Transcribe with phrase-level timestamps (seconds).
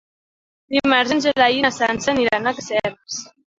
[0.75, 3.23] Dimarts en Gerai i na Sança aniran a Caseres.